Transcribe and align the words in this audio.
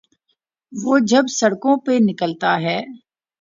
وہ 0.73 0.97
جب 1.07 1.23
سڑکوں 1.29 1.75
پہ 1.85 1.97
نکلتا 2.01 2.51
ہے۔ 2.61 2.79